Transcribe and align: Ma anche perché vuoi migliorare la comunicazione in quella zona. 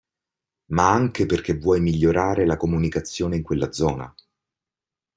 Ma 0.71 0.89
anche 0.91 1.27
perché 1.27 1.55
vuoi 1.55 1.79
migliorare 1.79 2.47
la 2.47 2.57
comunicazione 2.57 3.35
in 3.35 3.43
quella 3.43 3.71
zona. 3.71 4.11